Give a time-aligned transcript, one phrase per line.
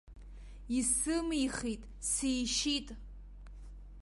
[0.77, 2.87] Исымихит, сишьит!